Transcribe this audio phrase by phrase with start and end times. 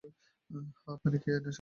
[0.79, 1.49] হ্যাঁ, পানি খেয়ে নেশা করছি!